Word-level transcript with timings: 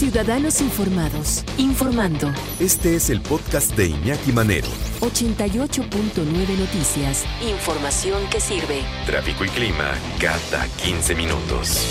Ciudadanos 0.00 0.62
informados, 0.62 1.44
informando. 1.58 2.32
Este 2.58 2.96
es 2.96 3.10
el 3.10 3.20
podcast 3.20 3.76
de 3.76 3.88
Iñaki 3.88 4.32
Manero. 4.32 4.66
88.9 5.00 6.58
Noticias. 6.58 7.26
Información 7.42 8.22
que 8.32 8.40
sirve. 8.40 8.80
Tráfico 9.04 9.44
y 9.44 9.48
clima 9.48 9.92
cada 10.18 10.66
15 10.82 11.14
minutos. 11.14 11.86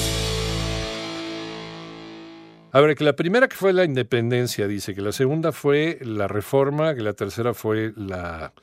A 2.72 2.82
ver, 2.82 2.96
que 2.96 3.04
la 3.04 3.16
primera 3.16 3.48
que 3.48 3.56
fue 3.56 3.74
la 3.74 3.84
independencia, 3.84 4.68
dice, 4.68 4.96
que 4.96 5.02
la 5.02 5.12
segunda 5.12 5.52
fue 5.52 6.00
la 6.02 6.28
reforma, 6.28 6.96
que 6.96 7.02
la 7.02 7.14
tercera 7.14 7.54
fue 7.54 7.94
la, 7.96 8.54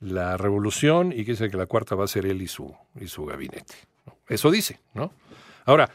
la 0.00 0.36
revolución 0.36 1.12
y 1.12 1.24
que 1.24 1.30
dice 1.30 1.48
que 1.48 1.56
la 1.56 1.66
cuarta 1.66 1.94
va 1.94 2.06
a 2.06 2.08
ser 2.08 2.26
él 2.26 2.42
y 2.42 2.48
su, 2.48 2.74
y 3.00 3.06
su 3.06 3.24
gabinete. 3.24 3.74
Eso 4.28 4.50
dice, 4.50 4.80
¿no? 4.94 5.12
Ahora, 5.64 5.88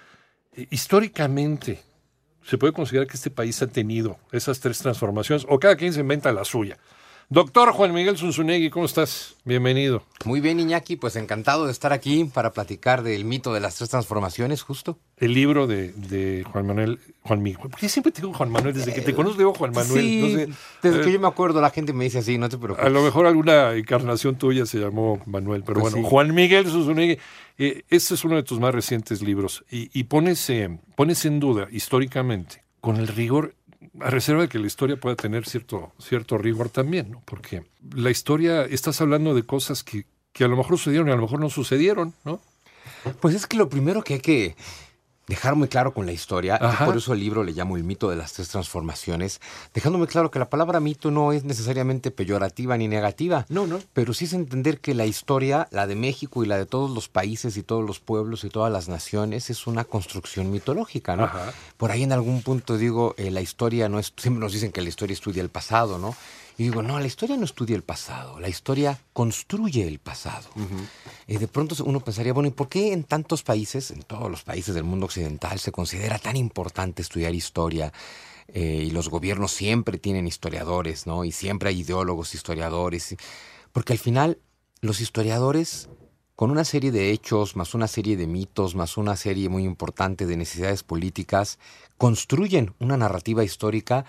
eh, 0.56 0.66
históricamente, 0.70 1.91
se 2.44 2.58
puede 2.58 2.74
considerar 2.74 3.08
que 3.08 3.16
este 3.16 3.30
país 3.30 3.62
ha 3.62 3.68
tenido 3.68 4.18
esas 4.32 4.60
tres 4.60 4.80
transformaciones, 4.80 5.46
o 5.50 5.60
cada 5.60 5.76
quien 5.76 5.94
se 5.94 6.02
inventa 6.02 6.32
la 6.32 6.46
suya. 6.46 6.78
Doctor 7.34 7.72
Juan 7.72 7.94
Miguel 7.94 8.18
Zunzunegui, 8.18 8.70
¿cómo 8.70 8.86
estás? 8.86 9.38
Bienvenido. 9.46 10.04
Muy 10.26 10.42
bien, 10.42 10.60
Iñaki, 10.60 10.98
pues 10.98 11.16
encantado 11.16 11.66
de 11.66 11.72
estar 11.72 11.94
aquí 11.94 12.26
para 12.26 12.52
platicar 12.52 13.04
del 13.04 13.24
mito 13.24 13.54
de 13.54 13.62
las 13.62 13.78
tres 13.78 13.90
transformaciones, 13.90 14.64
justo. 14.64 15.00
El 15.16 15.34
libro 15.34 15.66
de, 15.66 15.94
de 15.94 16.44
Juan 16.52 16.68
Manuel, 16.68 17.00
Juan 17.22 17.42
Miguel, 17.42 17.62
¿por 17.70 17.80
qué 17.80 17.88
siempre 17.88 18.12
te 18.12 18.20
digo 18.20 18.34
Juan 18.34 18.50
Manuel? 18.52 18.74
Desde 18.74 18.94
que 18.94 19.00
te 19.00 19.16
conozco 19.16 19.38
digo 19.38 19.54
Juan 19.54 19.72
Manuel. 19.72 20.02
Sí, 20.04 20.22
no 20.22 20.28
sé, 20.28 20.50
desde 20.84 21.00
eh, 21.00 21.06
que 21.06 21.12
yo 21.14 21.22
me 21.22 21.28
acuerdo 21.30 21.62
la 21.62 21.70
gente 21.70 21.94
me 21.94 22.04
dice 22.04 22.18
así, 22.18 22.38
no 22.38 22.50
te 22.50 22.58
preocupes. 22.58 22.86
A 22.86 22.90
lo 22.90 23.02
mejor 23.02 23.26
alguna 23.26 23.76
encarnación 23.76 24.36
tuya 24.36 24.66
se 24.66 24.80
llamó 24.80 25.22
Manuel, 25.26 25.64
pero 25.64 25.80
Pues 25.80 25.94
bueno, 25.94 26.06
sí. 26.06 26.12
Juan 26.12 26.36
Miguel 26.36 26.68
Zunzunegui, 26.68 27.18
eh, 27.58 27.84
este 27.90 28.16
es 28.16 28.26
uno 28.26 28.36
de 28.36 28.44
tus 28.44 28.60
más 28.60 28.76
recientes 28.76 29.22
libros 29.22 29.64
y, 29.72 29.90
y 29.98 30.04
pones, 30.04 30.50
eh, 30.50 30.80
pones 30.98 31.24
en 31.24 31.40
duda 31.40 31.70
históricamente, 31.72 32.66
con 32.82 32.98
el 32.98 33.08
rigor, 33.08 33.56
a 34.00 34.10
reserva 34.10 34.44
de 34.44 34.50
que 34.50 34.60
la 34.60 34.68
historia 34.68 34.98
pueda 34.98 35.16
tener 35.16 35.46
cierto, 35.46 35.94
cierto 36.00 36.38
rigor 36.38 36.70
también, 36.70 37.12
¿no? 37.12 37.22
Porque 37.26 37.64
la 37.96 38.10
historia, 38.10 38.64
estás 38.64 39.02
hablando 39.02 39.34
de 39.34 39.44
cosas 39.44 39.84
que, 39.84 40.06
que 40.34 40.44
a 40.44 40.48
lo 40.48 40.58
mejor 40.58 40.78
sucedieron 40.78 41.10
y 41.10 41.12
a 41.12 41.16
lo 41.16 41.24
mejor 41.24 41.40
no 41.40 41.50
sucedieron, 41.50 42.14
¿no? 42.24 42.40
Pues 43.20 43.36
es 43.36 43.48
que 43.48 43.58
lo 43.58 43.70
primero 43.70 44.04
que 44.04 44.16
hay 44.16 44.20
que 44.20 44.56
dejar 45.28 45.56
muy 45.56 45.68
claro 45.68 45.94
con 45.94 46.06
la 46.06 46.12
historia, 46.12 46.58
Ajá. 46.60 46.86
por 46.86 46.98
eso 46.98 47.14
el 47.14 47.20
libro 47.20 47.44
le 47.44 47.54
llamo 47.54 47.78
el 47.78 47.84
mito 47.84 48.10
de 48.10 48.16
las 48.16 48.34
tres 48.34 48.50
transformaciones, 48.50 49.40
dejándome 49.74 50.08
claro 50.08 50.32
que 50.32 50.40
la 50.40 50.50
palabra 50.50 50.80
mito 50.80 51.12
no 51.12 51.32
es 51.32 51.44
necesariamente 51.44 52.12
peyorativa 52.12 52.78
ni 52.78 52.88
negativa. 52.88 53.46
No, 53.50 53.68
no. 53.68 53.80
Pero 53.94 54.14
sí 54.14 54.26
es 54.26 54.34
entender 54.34 54.80
que 54.80 54.94
la 54.94 55.06
historia, 55.06 55.68
la 55.72 55.88
de 55.88 55.96
México 55.96 56.44
y 56.44 56.48
la 56.48 56.58
de 56.58 56.66
todos 56.66 56.92
los 56.92 57.08
países 57.08 57.56
y 57.58 57.64
todos 57.64 57.86
los 57.86 58.00
pueblos 58.00 58.44
y 58.44 58.50
todas 58.50 58.72
las 58.72 58.90
naciones, 58.90 59.50
es 59.50 59.68
una 59.68 59.86
construcción 59.86 60.52
mitológica, 60.52 61.16
¿no? 61.16 61.24
Ajá. 61.24 61.54
Por 61.78 61.92
ahí 61.92 62.04
en 62.04 62.12
algún 62.12 62.42
punto 62.42 62.78
digo, 62.78 63.16
eh, 63.18 63.32
la 63.32 63.42
historia 63.42 63.90
no 63.90 64.00
es, 64.00 64.14
siempre 64.18 64.42
nos 64.42 64.54
dicen 64.54 64.72
que 64.72 64.82
la 64.82 64.90
historia 64.90 65.14
estudia 65.14 65.42
el 65.42 65.50
pasado, 65.50 65.98
¿no? 65.98 66.16
Y 66.62 66.66
digo, 66.66 66.84
no, 66.84 67.00
la 67.00 67.08
historia 67.08 67.38
no 67.38 67.46
estudia 67.46 67.76
el 67.76 67.82
pasado, 67.82 68.40
la 68.40 68.48
historia 68.48 68.96
construye 69.14 69.88
el 69.88 69.98
pasado. 69.98 70.48
Y 71.26 71.38
de 71.38 71.48
pronto 71.48 71.76
uno 71.84 72.02
pensaría, 72.02 72.34
bueno, 72.34 72.50
¿y 72.50 72.52
por 72.52 72.70
qué 72.70 72.94
en 72.94 73.04
tantos 73.04 73.42
países, 73.42 73.90
en 73.90 74.04
todos 74.04 74.30
los 74.30 74.44
países 74.44 74.76
del 74.76 74.84
mundo 74.84 75.08
occidental, 75.08 75.58
se 75.58 75.72
considera 75.72 76.20
tan 76.20 76.38
importante 76.38 77.02
estudiar 77.02 77.34
historia? 77.34 77.92
Eh, 78.48 78.84
y 78.86 78.92
los 78.92 79.10
gobiernos 79.10 79.52
siempre 79.54 79.98
tienen 79.98 80.28
historiadores, 80.28 81.08
¿no? 81.08 81.26
Y 81.26 81.32
siempre 81.32 81.70
hay 81.70 81.80
ideólogos 81.80 82.36
historiadores. 82.36 83.16
Porque 83.72 83.94
al 83.94 84.00
final, 84.00 84.38
los 84.82 85.02
historiadores, 85.02 85.90
con 86.36 86.52
una 86.52 86.64
serie 86.64 86.92
de 86.92 87.10
hechos, 87.10 87.56
más 87.56 87.74
una 87.74 87.88
serie 87.88 88.18
de 88.18 88.28
mitos, 88.28 88.76
más 88.76 88.98
una 88.98 89.16
serie 89.16 89.50
muy 89.50 89.64
importante 89.64 90.28
de 90.28 90.38
necesidades 90.38 90.84
políticas, 90.84 91.58
construyen 91.98 92.76
una 92.78 92.98
narrativa 92.98 93.44
histórica 93.44 94.06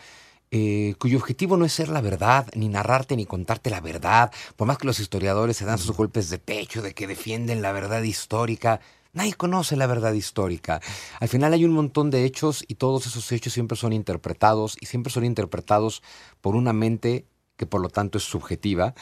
eh, 0.54 0.94
cuyo 0.98 1.16
objetivo 1.16 1.56
no 1.56 1.64
es 1.64 1.72
ser 1.72 1.88
la 1.88 2.02
verdad, 2.02 2.46
ni 2.54 2.68
narrarte, 2.68 3.16
ni 3.16 3.24
contarte 3.24 3.70
la 3.70 3.80
verdad, 3.80 4.30
por 4.54 4.68
más 4.68 4.76
que 4.76 4.86
los 4.86 5.00
historiadores 5.00 5.56
se 5.56 5.64
dan 5.64 5.78
sus 5.78 5.96
golpes 5.96 6.28
de 6.28 6.36
pecho 6.36 6.82
de 6.82 6.92
que 6.92 7.06
defienden 7.06 7.62
la 7.62 7.72
verdad 7.72 8.02
histórica. 8.02 8.78
Nadie 9.14 9.32
conoce 9.32 9.76
la 9.76 9.86
verdad 9.86 10.12
histórica. 10.12 10.82
Al 11.20 11.28
final 11.28 11.54
hay 11.54 11.64
un 11.64 11.72
montón 11.72 12.10
de 12.10 12.26
hechos 12.26 12.64
y 12.68 12.74
todos 12.74 13.06
esos 13.06 13.32
hechos 13.32 13.54
siempre 13.54 13.78
son 13.78 13.94
interpretados 13.94 14.76
y 14.78 14.86
siempre 14.86 15.10
son 15.10 15.24
interpretados 15.24 16.02
por 16.42 16.54
una 16.54 16.74
mente 16.74 17.24
que 17.56 17.64
por 17.64 17.80
lo 17.80 17.88
tanto 17.88 18.18
es 18.18 18.24
subjetiva. 18.24 18.94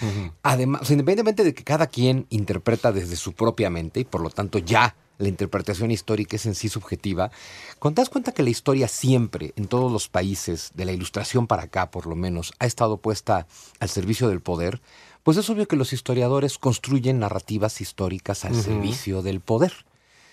Además, 0.45 0.83
o 0.83 0.85
sea, 0.85 0.95
independientemente 0.95 1.43
de 1.43 1.53
que 1.53 1.65
cada 1.65 1.89
quien 1.89 2.27
interpreta 2.31 2.93
desde 2.93 3.17
su 3.17 3.33
propia 3.33 3.71
mente 3.71 3.99
y 3.99 4.05
por 4.05 4.21
lo 4.21 4.31
tanto 4.31 4.61
ya 4.61 4.95
la 5.21 5.29
interpretación 5.29 5.91
histórica 5.91 6.37
es 6.37 6.47
en 6.47 6.55
sí 6.55 6.69
subjetiva, 6.69 7.31
cuando 7.79 7.97
te 7.97 8.01
das 8.01 8.09
cuenta 8.09 8.33
que 8.33 8.43
la 8.43 8.51
historia 8.51 8.89
siempre, 8.89 9.53
en 9.57 9.69
todos 9.69 9.93
los 9.93 10.09
países, 10.09 10.73
de 10.75 10.87
la 10.87 10.93
ilustración 10.93 11.47
para 11.47 11.65
acá 11.65 11.91
por 11.91 12.07
lo 12.07 12.17
menos, 12.17 12.53
ha 12.59 12.67
estado 12.67 12.97
puesta 12.97 13.47
al 13.79 13.89
servicio 13.89 14.29
del 14.29 14.41
poder, 14.41 14.81
pues 15.23 15.37
es 15.37 15.51
obvio 15.51 15.69
que 15.69 15.77
los 15.77 15.93
historiadores 15.93 16.57
construyen 16.59 17.19
narrativas 17.19 17.81
históricas 17.81 18.45
al 18.47 18.55
servicio 18.55 19.21
del 19.23 19.41
poder. 19.41 19.85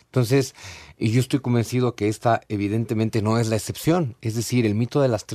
Entonces, 0.08 0.56
yo 0.98 1.20
estoy 1.20 1.42
convencido 1.42 1.94
que 1.94 2.08
esta 2.08 2.42
evidentemente 2.50 3.22
no 3.22 3.38
es 3.38 3.50
la 3.50 3.56
excepción. 3.56 4.16
Es 4.22 4.36
decir, 4.36 4.66
el 4.66 4.74
mito 4.74 5.02
de 5.02 5.10
las, 5.10 5.26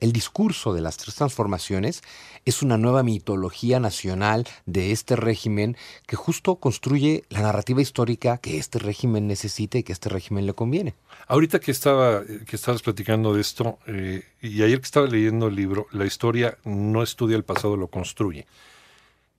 el 0.00 0.12
discurso 0.12 0.74
de 0.74 0.80
las 0.80 0.96
tres 0.96 1.16
transformaciones 1.16 2.02
es 2.44 2.62
una 2.62 2.78
nueva 2.78 3.02
mitología 3.02 3.80
nacional 3.80 4.46
de 4.66 4.92
este 4.92 5.16
régimen 5.16 5.76
que 6.06 6.16
justo 6.16 6.56
construye 6.56 7.24
la 7.30 7.40
narrativa 7.40 7.80
histórica 7.80 8.38
que 8.38 8.58
este 8.58 8.78
régimen 8.78 9.26
necesita 9.26 9.78
y 9.78 9.82
que 9.82 9.92
este 9.92 10.08
régimen 10.08 10.46
le 10.46 10.52
conviene. 10.52 10.94
Ahorita 11.26 11.58
que 11.58 11.70
estaba, 11.70 12.22
que 12.24 12.56
estabas 12.56 12.82
platicando 12.82 13.34
de 13.34 13.40
esto, 13.40 13.78
eh, 13.86 14.22
y 14.40 14.62
ayer 14.62 14.78
que 14.78 14.86
estaba 14.86 15.06
leyendo 15.06 15.48
el 15.48 15.56
libro, 15.56 15.86
la 15.90 16.04
historia 16.04 16.58
no 16.64 17.02
estudia 17.02 17.36
el 17.36 17.44
pasado, 17.44 17.76
lo 17.76 17.88
construye. 17.88 18.46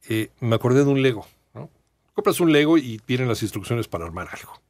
Eh, 0.09 0.29
me 0.39 0.55
acordé 0.55 0.83
de 0.83 0.89
un 0.89 1.01
Lego. 1.01 1.25
Compras 2.13 2.39
un 2.39 2.51
Lego 2.51 2.77
y 2.77 3.01
vienen 3.07 3.27
las 3.27 3.41
instrucciones 3.41 3.87
para 3.87 4.05
armar 4.05 4.27
algo. 4.31 4.61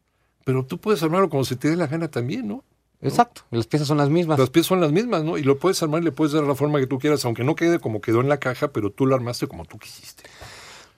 Pero 0.45 0.65
tú 0.65 0.77
puedes 0.77 1.03
armarlo 1.03 1.29
como 1.29 1.43
se 1.43 1.55
te 1.55 1.69
dé 1.69 1.75
la 1.75 1.87
gana 1.87 2.09
también, 2.09 2.47
¿no? 2.47 2.63
Exacto, 3.01 3.41
las 3.51 3.67
piezas 3.67 3.87
son 3.87 3.97
las 3.97 4.09
mismas. 4.09 4.39
Las 4.39 4.49
piezas 4.49 4.67
son 4.67 4.79
las 4.79 4.93
mismas, 4.93 5.23
¿no? 5.23 5.37
Y 5.37 5.43
lo 5.43 5.59
puedes 5.59 5.83
armar 5.83 6.01
y 6.01 6.05
le 6.05 6.11
puedes 6.13 6.31
dar 6.33 6.43
la 6.43 6.55
forma 6.55 6.79
que 6.79 6.87
tú 6.87 6.99
quieras, 6.99 7.25
aunque 7.25 7.43
no 7.43 7.55
quede 7.55 7.79
como 7.79 7.99
quedó 7.99 8.21
en 8.21 8.29
la 8.29 8.39
caja, 8.39 8.69
pero 8.69 8.91
tú 8.91 9.05
lo 9.05 9.15
armaste 9.15 9.47
como 9.47 9.65
tú 9.65 9.77
quisiste. 9.77 10.23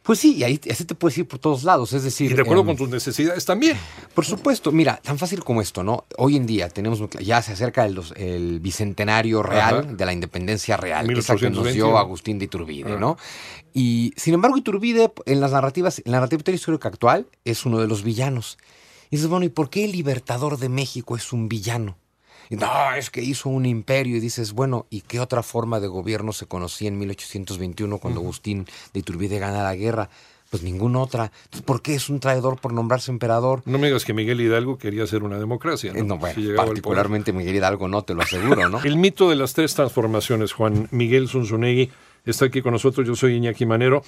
Pues 0.06 0.20
sí, 0.20 0.36
y 0.36 0.44
ahí 0.44 0.62
así 0.70 0.86
te 0.86 0.94
puedes 0.94 1.18
ir 1.18 1.28
por 1.28 1.40
todos 1.40 1.64
lados. 1.64 1.92
Es 1.94 2.04
decir, 2.04 2.32
Y 2.32 2.36
de 2.36 2.44
acuerdo 2.44 2.64
con 2.64 2.78
tus 2.78 2.90
necesidades 2.90 3.44
también. 3.44 3.76
Por 4.14 4.24
supuesto, 4.24 4.72
mira, 4.72 4.98
tan 4.98 5.18
fácil 5.18 5.44
como 5.44 5.64
esto, 5.64 5.84
¿no? 5.84 6.06
Hoy 6.18 6.36
en 6.36 6.46
día 6.46 6.70
tenemos, 6.70 7.02
ya 7.20 7.42
se 7.42 7.54
acerca 7.54 7.86
el, 7.86 8.60
bicentenario 8.60 9.42
real 9.42 9.80
Ajá. 9.80 9.94
de 9.94 10.06
la 10.06 10.14
independencia 10.14 10.78
real, 10.78 11.10
esa 11.10 11.36
que 11.36 11.50
nos 11.50 11.66
1820, 11.66 11.74
dio. 11.74 11.98
Agustín 11.98 12.38
de 12.38 12.46
Iturbide, 12.46 12.92
Ajá. 12.92 13.00
¿no? 13.00 13.18
Y 13.74 14.14
sin 14.16 14.36
embargo, 14.36 14.58
Iturbide, 14.58 15.12
en 15.26 15.42
las 15.42 15.54
narrativas, 15.54 15.98
en 15.98 16.12
la 16.12 16.20
narrativa 16.20 16.54
histórica 16.54 16.88
actual, 16.88 17.28
es 17.44 17.66
uno 17.66 17.80
de 17.80 17.88
los 17.88 18.04
villanos. 18.04 18.60
Y 19.10 19.16
dices, 19.16 19.28
bueno, 19.28 19.46
¿y 19.46 19.50
por 19.50 19.72
qué 19.72 19.86
el 19.86 19.92
libertador 19.92 20.60
de 20.60 20.70
México 20.70 21.16
es 21.16 21.34
un 21.34 21.50
villano? 21.50 21.98
Y, 22.50 22.56
no, 22.56 22.94
es 22.96 23.10
que 23.10 23.22
hizo 23.22 23.50
un 23.50 23.66
imperio. 23.66 24.18
Y 24.18 24.20
dices, 24.20 24.54
bueno, 24.54 24.86
¿y 24.90 25.02
qué 25.02 25.20
otra 25.20 25.44
forma 25.44 25.80
de 25.80 25.88
gobierno 25.88 26.34
se 26.34 26.46
conocía 26.46 26.88
en 26.88 26.98
1821 26.98 27.98
cuando 27.98 28.20
Agustín 28.22 28.66
de 28.94 29.00
Iturbide 29.00 29.40
gana 29.40 29.64
la 29.64 29.76
guerra? 29.76 30.10
Pues 30.50 30.64
ninguna 30.64 31.00
otra. 31.00 31.32
Entonces, 31.46 31.64
¿por 31.64 31.82
qué 31.82 31.96
es 31.96 32.08
un 32.10 32.20
traidor 32.20 32.60
por 32.60 32.72
nombrarse 32.72 33.12
emperador? 33.12 33.64
No 33.66 33.78
me 33.78 33.88
digas 33.88 34.06
que 34.06 34.14
Miguel 34.14 34.40
Hidalgo 34.40 34.78
quería 34.78 35.04
hacer 35.04 35.24
una 35.24 35.40
democracia. 35.40 35.92
Eh, 35.94 36.04
No, 36.04 36.18
bueno, 36.18 36.36
Si 36.36 36.54
particularmente 36.56 37.34
Miguel 37.34 37.56
Hidalgo 37.56 37.88
no, 37.88 38.04
te 38.04 38.14
lo 38.14 38.22
aseguro, 38.22 38.70
¿no? 38.70 38.80
El 38.84 38.98
mito 38.98 39.30
de 39.30 39.36
las 39.36 39.54
tres 39.54 39.74
transformaciones, 39.74 40.54
Juan 40.54 40.88
Miguel 40.92 41.28
Zunzunegui, 41.28 41.92
está 42.26 42.46
aquí 42.46 42.62
con 42.62 42.74
nosotros, 42.74 43.08
yo 43.08 43.16
soy 43.16 43.36
Iñaki 43.36 43.66
Manero. 43.66 44.04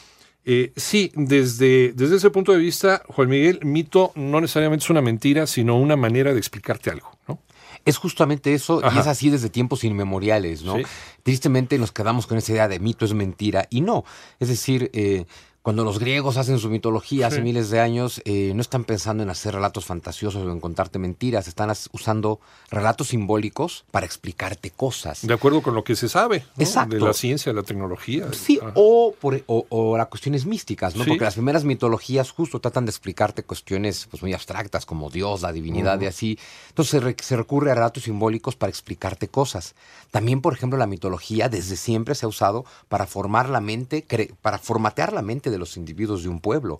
Eh, 0.45 0.72
sí, 0.78 1.12
desde, 1.16 1.92
desde 1.94 2.16
ese 2.16 2.30
punto 2.30 2.54
de 2.54 2.60
vista, 2.60 3.04
Juan 3.07 3.28
Miguel, 3.28 3.60
mito 3.63 4.13
no 4.16 4.39
necesariamente 4.39 4.86
es 4.86 4.89
una 4.89 5.01
mentira, 5.01 5.45
sino 5.45 5.78
una 5.78 5.98
manera 5.98 6.31
de 6.31 6.39
explicarte 6.39 6.89
algo, 6.89 7.12
¿no? 7.28 7.39
Es 7.88 7.98
justamente 7.98 8.54
eso, 8.54 8.81
y 8.94 8.98
es 9.00 9.07
así 9.07 9.30
desde 9.30 9.50
tiempos 9.50 9.84
inmemoriales, 9.84 10.63
¿no? 10.63 10.75
Sí. 10.75 10.84
Tristemente 11.24 11.78
nos 11.78 11.92
quedamos 11.92 12.28
con 12.28 12.38
esa 12.38 12.51
idea 12.51 12.68
de 12.68 12.80
mito 12.80 13.06
es 13.06 13.13
mentira, 13.13 13.68
y 13.69 13.81
no. 13.81 14.04
Es 14.39 14.50
decir, 14.50 14.89
eh, 14.94 15.25
Cuando 15.68 15.84
los 15.84 16.00
griegos 16.00 16.38
hacen 16.38 16.60
su 16.60 16.69
mitología 16.69 17.28
hace 17.28 17.36
Sí. 17.36 17.42
miles 17.42 17.69
de 17.69 17.81
años, 17.81 18.22
eh, 18.24 18.54
no 18.56 18.62
están 18.62 18.86
pensando 18.86 19.22
en 19.22 19.30
hacer 19.30 19.54
relatos 19.54 19.84
fantasiosos 19.84 20.46
o 20.46 20.50
en 20.50 20.62
contarte 20.62 20.98
mentiras, 20.98 21.50
están 21.50 21.69
usando 21.92 22.40
relatos 22.72 23.10
simbólicos 23.10 23.84
para 23.92 24.06
explicarte 24.06 24.72
cosas. 24.72 25.28
De 25.28 25.34
acuerdo 25.34 25.62
con 25.62 25.75
lo 25.75 25.84
que 25.84 25.98
se 25.98 26.08
sabe 26.08 26.46
¿no? 26.56 26.64
Exacto. 26.64 26.96
de 26.96 27.02
la 27.02 27.12
ciencia, 27.12 27.52
de 27.52 27.58
la 27.60 27.64
tecnología. 27.64 28.28
Sí, 28.31 28.60
Ajá. 28.62 28.72
o, 28.75 29.14
por, 29.19 29.44
o, 29.48 29.66
o 29.68 29.98
las 29.98 30.08
cuestiones 30.08 30.46
místicas, 30.46 30.96
¿no? 30.96 31.04
Sí. 31.04 31.10
Porque 31.10 31.25
las 31.25 31.34
primeras 31.34 31.66
mitologías 31.66 32.31
justo 32.31 32.62
tratan 32.62 32.86
de 32.86 32.92
explicarte 32.92 33.44
cuestiones 33.44 34.08
pues, 34.10 34.24
muy 34.24 34.34
abstractas 34.34 34.86
como 34.86 35.10
Dios, 35.10 35.42
la 35.42 35.52
divinidad 35.52 36.00
y 36.00 36.06
así. 36.06 36.40
Entonces 36.70 36.92
se, 36.92 37.00
re- 37.02 37.18
se 37.22 37.36
recurre 37.36 37.72
a 37.72 37.75
relatos 37.75 38.04
simbólicos 38.04 38.56
para 38.56 38.70
explicarte 38.70 39.28
cosas. 39.28 39.75
También, 40.12 40.40
por 40.40 40.54
ejemplo, 40.54 40.80
la 40.80 40.88
mitología 40.88 41.50
desde 41.50 41.75
siempre 41.75 42.16
se 42.16 42.25
ha 42.25 42.30
usado 42.30 42.63
para 42.88 43.06
formar 43.06 43.50
la 43.50 43.60
mente, 43.60 44.06
para 44.42 44.60
formatear 44.60 45.12
la 45.12 45.22
mente 45.22 45.50
de 45.50 45.56
los 45.57 45.77
individuos 45.77 46.24
de 46.24 46.30
un 46.30 46.39
pueblo. 46.39 46.80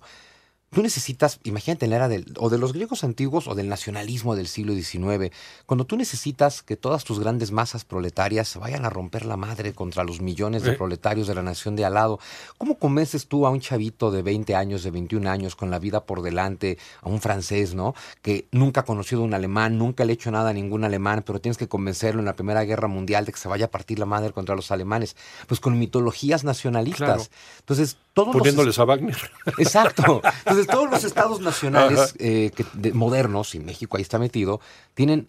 Tú 0.70 0.82
necesitas, 0.82 1.40
imagínate 1.44 1.86
en 1.86 1.90
la 1.92 1.96
era 1.96 2.08
del, 2.08 2.34
o 2.36 2.50
de 2.50 2.58
los 2.58 2.74
griegos 2.74 3.02
antiguos 3.02 3.48
o 3.48 3.54
del 3.54 3.70
nacionalismo 3.70 4.36
del 4.36 4.48
siglo 4.48 4.74
XIX, 4.74 5.34
cuando 5.64 5.86
tú 5.86 5.96
necesitas 5.96 6.62
que 6.62 6.76
todas 6.76 7.04
tus 7.04 7.18
grandes 7.20 7.52
masas 7.52 7.86
proletarias 7.86 8.48
se 8.48 8.58
vayan 8.58 8.84
a 8.84 8.90
romper 8.90 9.24
la 9.24 9.38
madre 9.38 9.72
contra 9.72 10.04
los 10.04 10.20
millones 10.20 10.62
de 10.64 10.72
Eh. 10.72 10.74
proletarios 10.74 11.26
de 11.26 11.34
la 11.34 11.42
nación 11.42 11.74
de 11.74 11.86
al 11.86 11.94
lado, 11.94 12.20
¿cómo 12.58 12.78
convences 12.78 13.28
tú 13.28 13.46
a 13.46 13.50
un 13.50 13.60
chavito 13.60 14.10
de 14.10 14.20
20 14.20 14.54
años, 14.56 14.82
de 14.82 14.90
21 14.90 15.26
años, 15.26 15.56
con 15.56 15.70
la 15.70 15.78
vida 15.78 16.04
por 16.04 16.20
delante, 16.20 16.76
a 17.00 17.08
un 17.08 17.22
francés, 17.22 17.74
¿no? 17.74 17.94
Que 18.20 18.46
nunca 18.52 18.82
ha 18.82 18.84
conocido 18.84 19.22
a 19.22 19.24
un 19.24 19.32
alemán, 19.32 19.78
nunca 19.78 20.04
le 20.04 20.12
ha 20.12 20.14
hecho 20.14 20.30
nada 20.30 20.50
a 20.50 20.52
ningún 20.52 20.84
alemán, 20.84 21.22
pero 21.24 21.40
tienes 21.40 21.56
que 21.56 21.66
convencerlo 21.66 22.20
en 22.20 22.26
la 22.26 22.36
Primera 22.36 22.62
Guerra 22.64 22.88
Mundial 22.88 23.24
de 23.24 23.32
que 23.32 23.38
se 23.38 23.48
vaya 23.48 23.64
a 23.64 23.70
partir 23.70 23.98
la 23.98 24.04
madre 24.04 24.32
contra 24.32 24.54
los 24.54 24.70
alemanes? 24.70 25.16
Pues 25.46 25.60
con 25.60 25.78
mitologías 25.78 26.44
nacionalistas. 26.44 26.98
Claro. 26.98 27.22
Entonces, 27.60 27.96
todos 28.24 28.34
los 28.34 28.36
Poniéndoles 28.42 28.78
a 28.78 28.84
Wagner. 28.84 29.16
Exacto. 29.58 30.20
Entonces, 30.40 30.66
todos 30.66 30.90
los 30.90 31.04
estados 31.04 31.40
nacionales 31.50 32.14
eh, 32.18 32.50
que- 32.54 32.64
de- 32.74 32.92
modernos, 32.92 33.54
y 33.54 33.60
México 33.60 33.96
ahí 33.96 34.02
está 34.02 34.18
metido, 34.18 34.60
tienen 34.94 35.28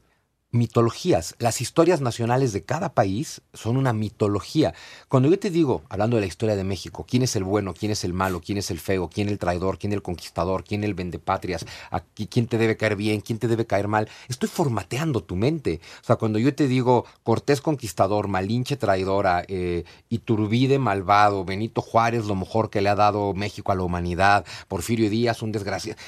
mitologías. 0.51 1.35
Las 1.37 1.61
historias 1.61 2.01
nacionales 2.01 2.53
de 2.53 2.63
cada 2.63 2.93
país 2.93 3.41
son 3.53 3.77
una 3.77 3.93
mitología. 3.93 4.73
Cuando 5.07 5.29
yo 5.29 5.37
te 5.37 5.51
digo, 5.51 5.83
hablando 5.89 6.17
de 6.17 6.21
la 6.21 6.27
historia 6.27 6.55
de 6.55 6.63
México, 6.63 7.05
quién 7.07 7.21
es 7.21 7.35
el 7.35 7.43
bueno, 7.43 7.73
quién 7.73 7.91
es 7.91 8.03
el 8.03 8.13
malo, 8.13 8.41
quién 8.41 8.57
es 8.57 8.71
el 8.71 8.79
feo, 8.79 9.09
quién 9.09 9.29
el 9.29 9.37
traidor, 9.37 9.77
quién 9.77 9.93
el 9.93 10.01
conquistador, 10.01 10.63
quién 10.63 10.83
el 10.83 10.95
vendepatrias, 10.95 11.65
aquí 11.91 12.27
quién 12.27 12.47
te 12.47 12.57
debe 12.57 12.77
caer 12.77 12.95
bien, 12.95 13.21
quién 13.21 13.37
te 13.37 13.47
debe 13.47 13.67
caer 13.67 13.87
mal, 13.87 14.09
estoy 14.27 14.49
formateando 14.49 15.23
tu 15.23 15.35
mente. 15.35 15.81
O 16.01 16.05
sea, 16.05 16.15
cuando 16.15 16.39
yo 16.39 16.53
te 16.55 16.67
digo 16.67 17.05
Cortés 17.23 17.61
conquistador, 17.61 18.27
Malinche 18.27 18.75
traidora, 18.75 19.43
eh, 19.47 19.83
Iturbide 20.09 20.79
malvado, 20.79 21.45
Benito 21.45 21.81
Juárez 21.81 22.25
lo 22.25 22.35
mejor 22.35 22.69
que 22.69 22.81
le 22.81 22.89
ha 22.89 22.95
dado 22.95 23.33
México 23.33 23.71
a 23.71 23.75
la 23.75 23.83
humanidad, 23.83 24.45
Porfirio 24.67 25.09
Díaz 25.09 25.43
un 25.43 25.51
desgraciado 25.51 25.99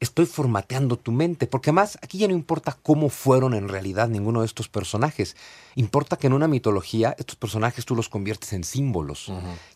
estoy 0.00 0.26
formateando 0.26 0.96
tu 0.96 1.10
mente, 1.10 1.46
porque 1.46 1.70
además 1.70 1.98
aquí 2.02 2.18
ya 2.18 2.28
no 2.28 2.34
importa 2.34 2.76
cómo 2.82 3.08
fueron 3.08 3.54
en 3.54 3.68
realidad 3.68 4.08
ninguno 4.08 4.40
de 4.40 4.46
estos 4.46 4.68
personajes. 4.68 5.36
Importa 5.74 6.16
que 6.16 6.28
en 6.28 6.32
una 6.32 6.48
mitología 6.48 7.14
estos 7.18 7.36
personajes 7.36 7.84
tú 7.84 7.96
los 7.96 8.08
conviertes 8.08 8.52
en 8.52 8.64
símbolos. 8.64 9.26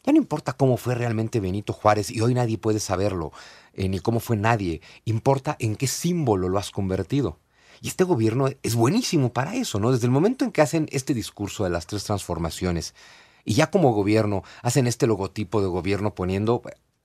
Ya 0.05 0.13
no 0.13 0.19
importa 0.19 0.53
cómo 0.53 0.77
fue 0.77 0.95
realmente 0.95 1.41
Benito 1.41 1.73
Juárez, 1.73 2.11
y 2.11 2.21
hoy 2.21 2.35
nadie 2.35 2.59
puede 2.59 2.81
saberlo, 2.81 3.33
eh, 3.75 3.89
ni 3.89 3.99
cómo 3.99 4.21
fue 4.21 4.37
nadie. 4.37 4.81
Importa 5.05 5.57
en 5.59 5.77
qué 5.77 5.87
símbolo 5.87 6.49
lo 6.49 6.59
has 6.59 6.71
convertido. 6.71 7.39
Y 7.81 7.89
este 7.89 8.05
gobierno 8.05 8.49
es 8.63 8.75
buenísimo 8.77 9.33
para 9.33 9.57
eso, 9.57 9.81
¿no? 9.81 9.91
Desde 9.91 10.07
el 10.07 10.13
momento 10.13 10.45
en 10.45 10.53
que 10.53 10.63
hacen 10.63 10.89
este 10.93 11.15
discurso 11.15 11.65
de 11.65 11.71
las 11.71 11.87
tres 11.87 12.05
transformaciones, 12.05 12.95
y 13.45 13.55
ya 13.55 13.71
como 13.73 13.93
gobierno 13.93 14.45
hacen 14.63 14.87
este 14.87 15.09
logotipo 15.09 15.61
de 15.61 15.67
gobierno 15.67 16.15
poniendo 16.15 16.63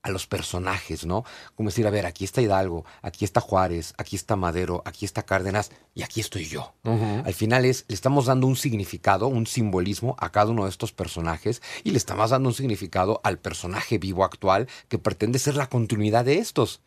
a 0.07 0.11
los 0.11 0.27
personajes, 0.27 1.05
¿no? 1.05 1.23
Como 1.55 1.69
decir, 1.69 1.85
a 1.87 1.89
ver, 1.89 2.05
aquí 2.05 2.25
está 2.25 2.41
Hidalgo, 2.41 2.85
aquí 3.01 3.25
está 3.25 3.41
Juárez, 3.41 3.93
aquí 3.97 4.15
está 4.15 4.35
Madero, 4.35 4.81
aquí 4.85 5.05
está 5.05 5.23
Cárdenas 5.23 5.71
y 5.93 6.03
aquí 6.03 6.19
estoy 6.19 6.45
yo. 6.45 6.73
Al 6.83 7.33
final 7.33 7.65
es, 7.65 7.85
le 7.87 7.95
estamos 7.95 8.25
dando 8.25 8.47
un 8.47 8.55
significado, 8.55 9.27
un 9.27 9.47
simbolismo 9.47 10.15
a 10.19 10.31
cada 10.31 10.51
uno 10.51 10.63
de 10.63 10.69
estos 10.69 10.91
personajes 10.91 11.61
y 11.83 11.91
le 11.91 11.97
estamos 11.97 12.29
dando 12.29 12.49
un 12.49 12.55
significado 12.55 13.21
al 13.23 13.37
personaje 13.37 13.97
vivo 13.97 14.23
actual 14.23 14.67
que 14.87 14.97
pretende 14.97 15.39
ser 15.39 15.55
la 15.55 15.67
continuidad 15.67 16.25
de 16.25 16.39
estos. 16.39 16.81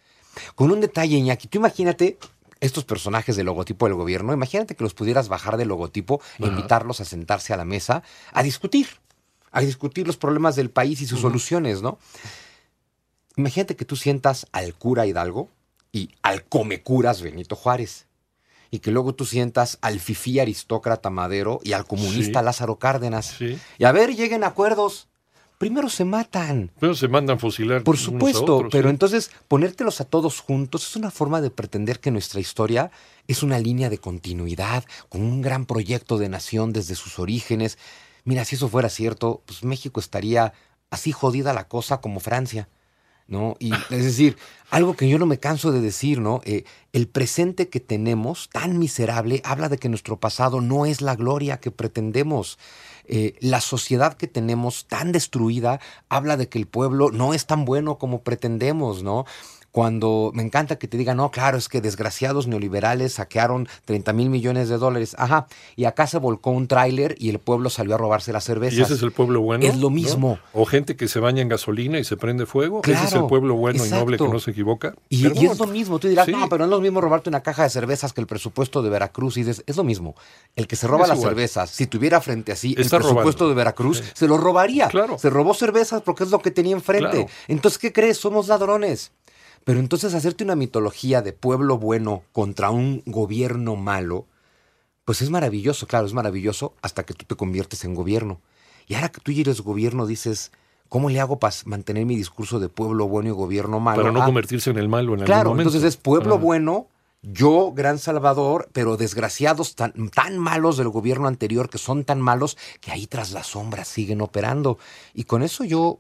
Con 0.55 0.71
un 0.71 0.81
detalle, 0.81 1.17
Iñaki, 1.17 1.49
tú 1.49 1.59
imagínate 1.59 2.19
estos 2.61 2.85
personajes 2.85 3.37
del 3.37 3.47
logotipo 3.47 3.87
del 3.87 3.95
gobierno, 3.95 4.33
imagínate 4.33 4.77
que 4.77 4.85
los 4.85 4.95
pudieras 4.95 5.29
bajar 5.29 5.57
del 5.57 5.69
logotipo 5.69 6.21
e 6.39 6.47
invitarlos 6.47 7.01
a 7.01 7.05
sentarse 7.05 7.53
a 7.53 7.57
la 7.57 7.65
mesa 7.65 8.03
a 8.33 8.43
discutir, 8.43 8.87
a 9.51 9.61
discutir 9.61 10.07
los 10.07 10.17
problemas 10.17 10.57
del 10.57 10.71
país 10.71 11.01
y 11.01 11.07
sus 11.07 11.21
soluciones, 11.21 11.83
¿no? 11.83 11.99
Imagínate 13.41 13.75
que 13.75 13.87
tú 13.87 13.97
sientas 13.97 14.47
al 14.53 14.75
cura 14.75 15.07
Hidalgo 15.07 15.49
y 15.93 16.11
al 16.23 16.45
comecuras 16.45 17.23
Benito 17.23 17.57
Juárez. 17.57 18.07
Y 18.71 18.81
que 18.81 18.91
luego 18.91 19.15
tú 19.15 19.25
sientas 19.25 19.79
al 19.81 19.99
fifí 19.99 20.39
aristócrata 20.39 21.09
Madero 21.09 21.59
y 21.65 21.73
al 21.73 21.87
comunista 21.87 22.41
Sí. 22.41 22.45
Lázaro 22.45 22.79
Cárdenas. 22.79 23.35
Sí. 23.39 23.59
Y 23.79 23.85
a 23.85 23.93
ver, 23.93 24.15
lleguen 24.15 24.45
a 24.45 24.49
acuerdos. 24.49 25.09
Primero 25.57 25.89
se 25.89 26.05
matan. 26.05 26.71
Pero 26.79 26.95
se 26.95 27.09
mandan 27.09 27.39
fusilar. 27.41 27.83
Por 27.83 27.95
unos 27.95 28.03
a 28.03 28.11
supuesto, 28.11 28.57
otros, 28.57 28.73
pero 28.73 28.89
sí. 28.89 28.91
entonces 28.91 29.31
ponértelos 29.49 30.01
a 30.01 30.05
todos 30.05 30.41
juntos 30.41 30.87
es 30.87 30.97
una 30.97 31.11
forma 31.11 31.41
de 31.41 31.51
pretender 31.51 31.99
que 31.99 32.11
nuestra 32.11 32.41
historia 32.41 32.91
es 33.27 33.43
una 33.43 33.59
línea 33.59 33.89
de 33.89 33.99
continuidad, 33.99 34.85
con 35.09 35.23
un 35.23 35.41
gran 35.41 35.65
proyecto 35.65 36.19
de 36.19 36.29
nación 36.29 36.73
desde 36.75 36.95
sus 36.95 37.19
orígenes. 37.19 37.79
Mira, 38.25 38.45
si 38.45 38.57
eso 38.57 38.69
fuera 38.69 38.91
cierto, 38.91 39.43
pues 39.47 39.65
México 39.65 39.99
estaría 39.99 40.53
así 40.91 41.11
jodida 41.11 41.53
la 41.55 41.69
cosa 41.69 42.01
como 42.03 42.21
Francia. 42.21 42.69
¿No? 43.31 43.57
Y 43.61 43.73
es 43.73 44.05
decir, 44.05 44.37
algo 44.71 44.95
que 44.95 45.09
yo 45.09 45.17
no 45.17 45.25
me 45.25 45.39
canso 45.39 45.71
de 45.71 45.81
decir, 45.81 46.21
¿no? 46.21 46.41
Eh, 46.45 46.65
el 46.93 47.07
presente 47.07 47.69
que 47.69 47.79
tenemos, 47.79 48.51
tan 48.51 48.79
miserable, 48.79 49.41
habla 49.45 49.69
de 49.69 49.79
que 49.79 49.89
nuestro 49.89 50.19
pasado 50.19 50.61
no 50.61 50.85
es 50.85 51.01
la 51.01 51.15
gloria 51.15 51.61
que 51.61 51.71
pretendemos. 51.71 52.59
Eh, 53.05 53.37
la 53.41 53.61
sociedad 53.61 54.15
que 54.15 54.27
tenemos 54.27 54.87
tan 54.87 55.13
destruida 55.13 55.81
habla 56.09 56.37
de 56.37 56.49
que 56.49 56.59
el 56.59 56.67
pueblo 56.67 57.11
no 57.13 57.33
es 57.33 57.47
tan 57.47 57.65
bueno 57.65 57.99
como 57.99 58.23
pretendemos, 58.23 59.05
¿no? 59.05 59.27
Cuando 59.73 60.33
me 60.35 60.43
encanta 60.43 60.77
que 60.77 60.89
te 60.89 60.97
digan, 60.97 61.17
no, 61.19 61.31
claro, 61.31 61.57
es 61.57 61.69
que 61.69 61.81
desgraciados 61.81 62.49
neoliberales 62.49 63.15
saquearon 63.15 63.69
30 63.85 64.13
mil 64.13 64.29
millones 64.29 64.69
de 64.69 64.79
dólares. 64.79 65.15
Ajá, 65.17 65.47
y 65.77 65.85
acá 65.85 66.07
se 66.09 66.19
volcó 66.19 66.51
un 66.51 66.67
tráiler 66.67 67.15
y 67.19 67.29
el 67.31 67.39
pueblo 67.39 67.71
salió 67.71 67.95
a 67.95 67.99
robarse 67.99 68.33
las 68.33 68.45
cervezas. 68.45 68.79
Y 68.79 68.83
ese 68.83 68.95
es 68.95 69.03
el 69.03 69.13
pueblo 69.13 69.41
bueno. 69.43 69.65
Es 69.65 69.77
lo 69.77 69.83
¿no? 69.83 69.91
mismo. 69.91 70.39
O 70.53 70.65
gente 70.67 70.97
que 70.97 71.07
se 71.07 71.21
baña 71.21 71.41
en 71.43 71.49
gasolina 71.49 71.99
y 71.99 72.05
se 72.05 72.17
prende 72.17 72.47
fuego. 72.47 72.81
ese 72.85 73.05
es 73.05 73.13
el 73.13 73.27
pueblo 73.27 73.55
bueno 73.55 73.85
y 73.87 73.91
noble 73.91 74.19
que 74.19 74.29
no 74.29 74.41
se 74.41 74.51
equivoca. 74.51 74.95
Y, 75.09 75.27
es 75.47 75.59
lo 75.59 75.67
mismo, 75.67 75.99
tú 75.99 76.09
dirás, 76.09 76.27
Sí. 76.27 76.33
no, 76.33 76.49
pero 76.49 76.67
no 76.67 76.73
es 76.73 76.79
lo 76.79 76.81
mismo 76.81 77.01
robarte 77.01 77.29
una 77.29 77.43
caja 77.43 77.63
de 77.63 77.71
cervezas 77.71 78.13
que 78.13 78.21
el 78.21 78.27
presupuesto 78.27 78.83
de 78.83 78.91
Veracruz. 78.91 79.37
Y 79.37 79.45
dices, 79.45 79.63
es 79.67 79.77
lo 79.77 79.85
mismo. 79.85 80.15
El 80.57 80.67
que 80.67 80.77
se 80.77 80.87
roba 80.89 81.05
Es 81.05 81.09
las 81.11 81.19
igual. 81.19 81.31
cervezas, 81.31 81.71
si 81.71 81.87
tuviera 81.87 82.21
frente 82.21 82.53
así 82.53 82.75
Está 82.77 82.97
el 82.97 83.03
presupuesto 83.03 83.45
robando. 83.45 83.49
de 83.49 83.55
Veracruz, 83.55 84.03
se 84.15 84.27
lo 84.27 84.37
robaría. 84.37 84.89
Claro. 84.89 85.17
Se 85.19 85.31
robó 85.31 85.55
cervezas 85.55 86.03
porque 86.03 86.25
es 86.25 86.31
lo 86.31 86.41
que 86.41 86.51
tenía 86.51 86.73
enfrente. 86.75 87.11
Claro. 87.11 87.27
Entonces, 87.49 87.79
¿qué 87.79 87.93
crees? 87.93 88.19
Somos 88.19 88.49
ladrones. 88.49 89.13
Pero 89.65 89.79
entonces 89.81 90.15
hacerte 90.15 90.45
una 90.45 90.57
mitología 90.57 91.23
de 91.23 91.33
pueblo 91.33 91.79
bueno 91.79 92.23
contra 92.33 92.71
un 92.71 93.03
gobierno 93.07 93.77
malo, 93.77 94.27
pues 95.05 95.23
es 95.23 95.31
maravilloso, 95.31 95.87
claro, 95.87 96.07
es 96.07 96.13
maravilloso 96.15 96.75
hasta 96.83 97.03
que 97.05 97.15
tú 97.15 97.25
te 97.27 97.37
conviertes 97.37 97.85
en 97.85 97.95
gobierno. 97.95 98.41
Y 98.87 98.95
ahora 98.95 99.11
que 99.11 99.21
tú 99.21 99.33
ya 99.33 99.43
eres 99.43 99.61
gobierno, 99.61 100.07
dices, 100.07 100.51
¿cómo 100.89 101.11
le 101.11 101.21
hago 101.21 101.39
para 101.39 101.55
mantener 101.67 102.07
mi 102.07 102.17
discurso 102.17 102.59
de 102.59 102.69
pueblo 102.69 103.07
bueno 103.07 103.29
y 103.29 103.33
gobierno 103.33 103.81
malo? 103.81 104.03
Para 104.03 104.13
no 104.13 104.23
Ah, 104.23 104.27
convertirse 104.27 104.71
en 104.71 104.79
el 104.79 104.89
malo 104.89 105.15
en 105.15 105.21
Claro, 105.21 105.41
algún 105.41 105.53
momento. 105.59 105.69
entonces 105.71 105.89
es 105.89 105.97
pueblo 105.97 106.35
Ah. 106.37 106.39
bueno, 106.39 106.87
yo 107.23 107.73
gran 107.73 107.99
salvador, 107.99 108.71
pero 108.73 108.97
desgraciados 108.97 109.75
tan, 109.77 109.93
tan 110.09 110.39
malos 110.39 110.79
del 110.79 110.89
gobierno 110.89 111.29
anterior, 111.29 111.69
que 111.69 111.77
son 111.79 112.05
tan 112.05 112.21
malos, 112.21 112.57
que 112.81 112.91
ahí 112.93 113.07
tras 113.07 113.33
las 113.33 113.49
sombras 113.49 113.89
siguen 113.89 114.23
operando. 114.23 114.79
Y 115.13 115.25
con 115.25 115.43
eso 115.43 115.65
yo 115.65 115.99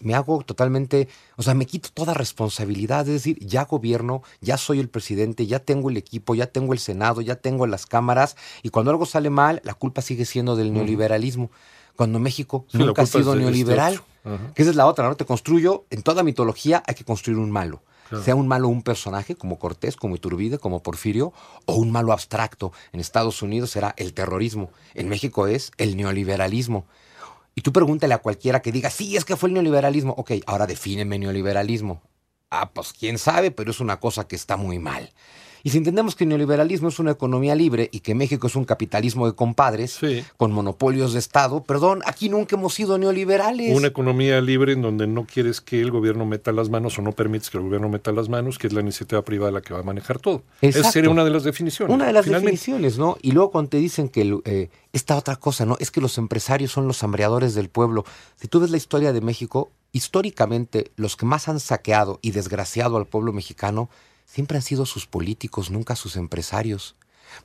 me 0.00 0.14
hago 0.14 0.42
totalmente, 0.42 1.08
o 1.36 1.42
sea, 1.42 1.54
me 1.54 1.66
quito 1.66 1.90
toda 1.94 2.14
responsabilidad, 2.14 3.00
es 3.02 3.14
decir, 3.14 3.38
ya 3.40 3.64
gobierno, 3.64 4.22
ya 4.40 4.56
soy 4.56 4.80
el 4.80 4.88
presidente, 4.88 5.46
ya 5.46 5.60
tengo 5.60 5.90
el 5.90 5.96
equipo, 5.96 6.34
ya 6.34 6.46
tengo 6.46 6.72
el 6.72 6.78
Senado, 6.78 7.20
ya 7.20 7.36
tengo 7.36 7.66
las 7.66 7.86
cámaras, 7.86 8.36
y 8.62 8.70
cuando 8.70 8.90
algo 8.90 9.06
sale 9.06 9.30
mal, 9.30 9.60
la 9.64 9.74
culpa 9.74 10.02
sigue 10.02 10.24
siendo 10.24 10.56
del 10.56 10.72
neoliberalismo. 10.72 11.50
Cuando 11.96 12.18
México 12.18 12.64
Sí, 12.70 12.78
nunca 12.78 13.02
ha 13.02 13.06
sido 13.06 13.32
este 13.32 13.44
neoliberal. 13.44 14.02
Que 14.54 14.62
esa 14.62 14.70
es 14.70 14.76
la 14.76 14.86
otra, 14.86 15.08
¿no? 15.08 15.16
Te 15.16 15.24
construyo, 15.24 15.84
en 15.90 16.02
toda 16.02 16.22
mitología 16.22 16.82
hay 16.86 16.94
que 16.94 17.04
construir 17.04 17.38
un 17.38 17.50
malo. 17.50 17.82
Claro. 18.08 18.24
Sea 18.24 18.34
un 18.34 18.48
malo 18.48 18.68
un 18.68 18.82
personaje 18.82 19.34
como 19.34 19.58
Cortés, 19.58 19.96
como 19.96 20.16
Iturbide, 20.16 20.58
como 20.58 20.82
Porfirio, 20.82 21.32
o 21.64 21.76
un 21.76 21.90
malo 21.90 22.12
abstracto. 22.12 22.72
En 22.92 23.00
Estados 23.00 23.40
Unidos 23.40 23.70
será 23.70 23.94
el 23.96 24.14
terrorismo. 24.14 24.70
En 24.94 25.08
México 25.08 25.46
es 25.46 25.72
el 25.78 25.96
neoliberalismo. 25.96 26.86
Y 27.54 27.62
tú 27.62 27.72
pregúntale 27.72 28.14
a 28.14 28.18
cualquiera 28.18 28.62
que 28.62 28.72
diga, 28.72 28.90
sí, 28.90 29.16
es 29.16 29.24
que 29.24 29.36
fue 29.36 29.48
el 29.48 29.54
neoliberalismo. 29.54 30.12
Ok, 30.16 30.32
ahora 30.46 30.66
defíneme 30.66 31.18
neoliberalismo. 31.18 32.02
Ah, 32.50 32.70
pues 32.72 32.92
quién 32.92 33.18
sabe, 33.18 33.50
pero 33.50 33.70
es 33.70 33.80
una 33.80 34.00
cosa 34.00 34.26
que 34.26 34.36
está 34.36 34.56
muy 34.56 34.78
mal. 34.78 35.12
Y 35.62 35.70
si 35.70 35.78
entendemos 35.78 36.14
que 36.16 36.24
el 36.24 36.28
neoliberalismo 36.30 36.88
es 36.88 36.98
una 36.98 37.10
economía 37.12 37.54
libre 37.54 37.88
y 37.92 38.00
que 38.00 38.14
México 38.14 38.46
es 38.46 38.56
un 38.56 38.64
capitalismo 38.64 39.26
de 39.26 39.34
compadres 39.34 39.92
Sí. 40.00 40.24
con 40.36 40.52
monopolios 40.52 41.12
de 41.12 41.18
Estado, 41.18 41.62
perdón, 41.62 42.00
aquí 42.06 42.28
nunca 42.28 42.56
hemos 42.56 42.74
sido 42.74 42.98
neoliberales. 42.98 43.76
Una 43.76 43.88
economía 43.88 44.40
libre 44.40 44.72
en 44.72 44.82
donde 44.82 45.06
no 45.06 45.26
quieres 45.26 45.60
que 45.60 45.80
el 45.80 45.90
gobierno 45.90 46.24
meta 46.26 46.52
las 46.52 46.68
manos 46.70 46.98
o 46.98 47.02
no 47.02 47.12
permites 47.12 47.50
que 47.50 47.58
el 47.58 47.64
gobierno 47.64 47.88
meta 47.88 48.12
las 48.12 48.28
manos, 48.28 48.58
que 48.58 48.66
es 48.66 48.72
la 48.72 48.80
iniciativa 48.80 49.22
privada 49.22 49.52
la 49.52 49.60
que 49.60 49.74
va 49.74 49.80
a 49.80 49.82
manejar 49.82 50.18
todo. 50.18 50.42
Esa 50.60 50.90
sería 50.90 51.10
una 51.10 51.24
de 51.24 51.30
las 51.30 51.44
definiciones. 51.44 51.94
Una 51.94 52.06
de 52.06 52.12
las 52.12 52.24
finalmente. 52.24 52.52
definiciones, 52.52 52.98
¿no? 52.98 53.16
Y 53.22 53.32
luego 53.32 53.50
cuando 53.50 53.70
te 53.70 53.76
dicen 53.78 54.08
que 54.08 54.40
eh, 54.44 54.70
esta 54.92 55.16
otra 55.16 55.36
cosa, 55.36 55.66
¿no? 55.66 55.76
Es 55.80 55.90
que 55.90 56.00
los 56.00 56.18
empresarios 56.18 56.72
son 56.72 56.86
los 56.86 57.02
hambreadores 57.02 57.54
del 57.54 57.68
pueblo. 57.68 58.04
Si 58.36 58.48
tú 58.48 58.60
ves 58.60 58.70
la 58.70 58.76
historia 58.76 59.12
de 59.12 59.20
México, 59.20 59.70
históricamente 59.92 60.90
los 60.96 61.16
que 61.16 61.26
más 61.26 61.48
han 61.48 61.60
saqueado 61.60 62.18
y 62.22 62.32
desgraciado 62.32 62.96
al 62.96 63.06
pueblo 63.06 63.32
mexicano 63.32 63.88
siempre 64.32 64.56
han 64.58 64.62
sido 64.62 64.86
sus 64.86 65.06
políticos, 65.06 65.70
nunca 65.70 65.96
sus 65.96 66.16
empresarios. 66.16 66.94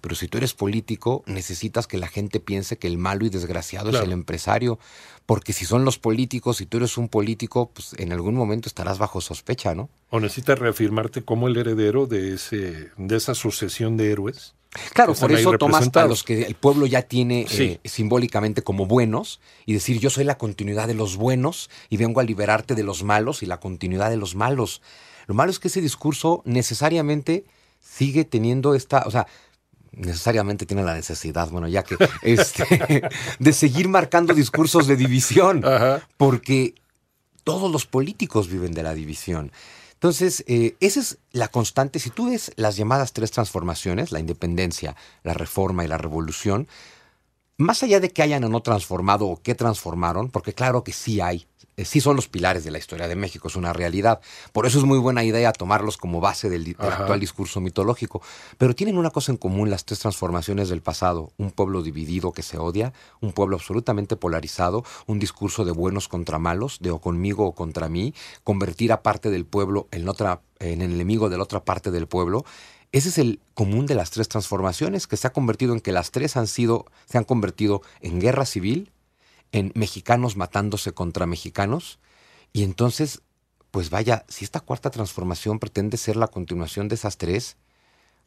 Pero 0.01 0.15
si 0.15 0.27
tú 0.27 0.39
eres 0.39 0.55
político, 0.55 1.23
necesitas 1.27 1.85
que 1.85 1.97
la 1.99 2.07
gente 2.07 2.39
piense 2.39 2.77
que 2.77 2.87
el 2.87 2.97
malo 2.97 3.23
y 3.25 3.29
desgraciado 3.29 3.91
Claro. 3.91 4.03
es 4.03 4.07
el 4.07 4.13
empresario. 4.13 4.79
Porque 5.27 5.53
si 5.53 5.65
son 5.65 5.85
los 5.85 5.99
políticos, 5.99 6.57
si 6.57 6.65
tú 6.65 6.77
eres 6.77 6.97
un 6.97 7.07
político, 7.07 7.69
pues 7.71 7.93
en 7.99 8.11
algún 8.11 8.33
momento 8.35 8.67
estarás 8.67 8.97
bajo 8.97 9.21
sospecha, 9.21 9.75
¿no? 9.75 9.89
O 10.09 10.19
necesitas 10.19 10.57
reafirmarte 10.57 11.23
como 11.23 11.47
el 11.47 11.57
heredero 11.57 12.07
de, 12.07 12.33
ese, 12.33 12.89
de 12.97 13.15
esa 13.15 13.35
sucesión 13.35 13.95
de 13.95 14.11
héroes. 14.11 14.55
Claro, 14.93 15.13
por 15.13 15.31
eso 15.31 15.57
tomas 15.57 15.89
a 15.95 16.05
los 16.05 16.23
que 16.23 16.41
el 16.43 16.55
pueblo 16.55 16.85
ya 16.87 17.03
tiene 17.03 17.45
Sí. 17.47 17.79
eh, 17.83 17.87
simbólicamente 17.87 18.61
como 18.63 18.85
buenos 18.87 19.39
y 19.65 19.73
decir 19.73 19.99
yo 19.99 20.09
soy 20.09 20.25
la 20.25 20.37
continuidad 20.37 20.87
de 20.87 20.95
los 20.95 21.15
buenos 21.15 21.69
y 21.89 21.97
vengo 21.97 22.19
a 22.19 22.23
liberarte 22.23 22.75
de 22.75 22.83
los 22.83 23.03
malos 23.03 23.41
y 23.41 23.45
la 23.45 23.59
continuidad 23.59 24.09
de 24.09 24.17
los 24.17 24.35
malos. 24.35 24.81
Lo 25.27 25.35
malo 25.35 25.51
es 25.51 25.59
que 25.59 25.67
ese 25.67 25.81
discurso 25.81 26.41
necesariamente 26.45 27.45
sigue 27.79 28.25
teniendo 28.25 28.75
esta, 28.75 29.03
o 29.05 29.11
sea, 29.11 29.27
necesariamente 29.91 30.65
tiene 30.65 30.83
la 30.83 30.93
necesidad, 30.93 31.49
bueno, 31.49 31.67
ya 31.67 31.83
que 31.83 31.97
este, 32.21 33.09
de 33.39 33.53
seguir 33.53 33.87
marcando 33.87 34.33
discursos 34.33 34.87
de 34.87 34.95
división, 34.95 35.65
Ajá. 35.65 36.07
porque 36.17 36.75
todos 37.43 37.71
los 37.71 37.85
políticos 37.85 38.49
viven 38.49 38.73
de 38.73 38.83
la 38.83 38.93
división. 38.93 39.51
Entonces, 39.93 40.43
eh, 40.47 40.75
esa 40.81 40.99
es 40.99 41.17
la 41.31 41.47
constante. 41.47 41.99
Si 41.99 42.09
tú 42.09 42.29
ves 42.29 42.51
las 42.57 42.75
llamadas 42.75 43.13
tres 43.13 43.31
transformaciones, 43.31 44.11
la 44.11 44.19
independencia, 44.19 44.95
la 45.23 45.33
reforma 45.33 45.85
y 45.85 45.87
la 45.87 45.97
revolución, 45.97 46.67
más 47.57 47.81
allá 47.83 47.99
de 47.99 48.09
que 48.09 48.21
hayan 48.21 48.43
o 48.43 48.49
no 48.49 48.61
transformado 48.61 49.27
o 49.27 49.41
qué 49.41 49.55
transformaron, 49.55 50.29
porque 50.29 50.53
claro 50.53 50.83
que 50.83 50.91
sí 50.91 51.21
hay, 51.21 51.47
sí 51.83 51.99
son 51.99 52.15
los 52.15 52.29
pilares 52.29 52.63
de 52.63 52.71
la 52.71 52.77
historia 52.77 53.07
de 53.07 53.15
México, 53.15 53.47
es 53.47 53.55
una 53.55 53.73
realidad. 53.73 54.21
Por 54.53 54.65
eso 54.65 54.77
es 54.77 54.85
muy 54.85 54.97
buena 54.97 55.23
idea 55.23 55.51
tomarlos 55.51 55.97
como 55.97 56.21
base 56.21 56.49
del, 56.49 56.75
actual 56.79 57.19
discurso 57.19 57.59
mitológico. 57.59 58.21
Pero 58.57 58.75
tienen 58.75 58.97
una 58.97 59.09
cosa 59.09 59.31
en 59.31 59.37
común 59.37 59.69
las 59.69 59.83
tres 59.83 59.99
transformaciones 59.99 60.69
del 60.69 60.81
pasado. 60.81 61.31
Un 61.37 61.51
pueblo 61.51 61.81
dividido 61.81 62.31
que 62.31 62.43
se 62.43 62.57
odia, 62.57 62.93
un 63.19 63.33
pueblo 63.33 63.57
absolutamente 63.57 64.15
polarizado, 64.15 64.85
un 65.07 65.19
discurso 65.19 65.65
de 65.65 65.71
buenos 65.71 66.07
contra 66.07 66.39
malos, 66.39 66.77
de 66.79 66.91
o 66.91 66.99
conmigo 66.99 67.45
o 67.45 67.55
contra 67.55 67.89
mí, 67.89 68.13
convertir 68.43 68.93
a 68.93 69.01
parte 69.01 69.29
del 69.29 69.45
pueblo 69.45 69.87
en, 69.91 70.07
otra, 70.07 70.41
en 70.59 70.81
el 70.81 70.93
enemigo 70.93 71.29
de 71.29 71.37
la 71.37 71.43
otra 71.43 71.65
parte 71.65 71.91
del 71.91 72.07
pueblo. 72.07 72.45
Ese 72.91 73.09
es 73.09 73.17
el 73.17 73.41
común 73.53 73.87
de 73.87 73.95
las 73.95 74.11
tres 74.11 74.29
transformaciones, 74.29 75.07
que 75.07 75.17
se 75.17 75.27
ha 75.27 75.33
convertido 75.33 75.73
en 75.73 75.81
que 75.81 75.91
las 75.91 76.11
tres 76.11 76.37
han 76.37 76.47
sido, 76.47 76.85
se 77.05 77.17
han 77.17 77.25
convertido 77.25 77.81
en 77.99 78.21
guerra 78.21 78.45
civil, 78.45 78.91
en 79.51 79.71
mexicanos 79.75 80.35
matándose 80.35 80.93
contra 80.93 81.25
mexicanos, 81.25 81.99
y 82.53 82.63
entonces, 82.63 83.21
pues 83.71 83.89
vaya, 83.89 84.25
si 84.29 84.45
esta 84.45 84.59
cuarta 84.59 84.89
transformación 84.89 85.59
pretende 85.59 85.97
ser 85.97 86.15
la 86.15 86.27
continuación 86.27 86.87
de 86.87 86.95
esas 86.95 87.17
tres, 87.17 87.57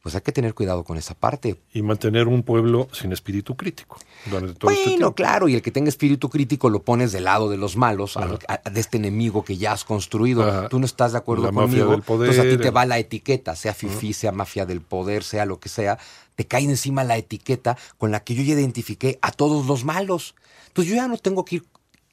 pues 0.01 0.15
hay 0.15 0.21
que 0.21 0.31
tener 0.31 0.53
cuidado 0.53 0.83
con 0.83 0.97
esa 0.97 1.13
parte. 1.13 1.57
Y 1.73 1.81
mantener 1.81 2.27
un 2.27 2.43
pueblo 2.43 2.87
sin 2.93 3.11
espíritu 3.11 3.55
crítico 3.57 3.97
durante 4.29 4.53
todo 4.53 4.71
este 4.71 4.83
Bueno, 4.83 4.97
tiempo. 4.97 5.15
claro, 5.15 5.47
y 5.49 5.55
el 5.55 5.61
que 5.61 5.71
tenga 5.71 5.89
espíritu 5.89 6.29
crítico 6.29 6.69
lo 6.69 6.81
pones 6.83 7.11
del 7.11 7.25
lado 7.25 7.49
de 7.49 7.57
los 7.57 7.75
malos, 7.75 8.15
al- 8.17 8.39
a- 8.47 8.69
de 8.69 8.79
este 8.79 8.97
enemigo 8.97 9.43
que 9.43 9.57
ya 9.57 9.73
has 9.73 9.83
construido. 9.83 10.43
Ajá. 10.43 10.69
Tú 10.69 10.79
no 10.79 10.85
estás 10.85 11.11
de 11.11 11.17
acuerdo 11.17 11.43
La 11.45 11.51
mafia 11.51 11.67
conmigo, 11.69 11.91
del 11.91 12.01
poder, 12.01 12.29
entonces 12.29 12.53
a 12.53 12.57
ti 12.57 12.61
te 12.63 12.69
va 12.71 12.85
la 12.85 12.97
etiqueta, 12.97 13.55
sea 13.55 13.73
fifí, 13.73 14.13
sea 14.13 14.31
mafia 14.31 14.65
del 14.65 14.81
poder, 14.81 15.23
sea 15.23 15.45
lo 15.45 15.59
que 15.59 15.69
sea, 15.69 15.97
te 16.35 16.45
cae 16.47 16.63
encima 16.63 17.03
la 17.03 17.17
etiqueta 17.17 17.77
con 17.97 18.11
la 18.11 18.21
que 18.23 18.35
yo 18.35 18.43
ya 18.43 18.53
identifiqué 18.53 19.19
a 19.21 19.31
todos 19.33 19.65
los 19.65 19.83
malos. 19.83 20.35
Entonces 20.67 20.91
yo 20.91 20.95
ya 20.95 21.07
no 21.07 21.17
tengo 21.17 21.43
que 21.43 21.57
ir 21.57 21.63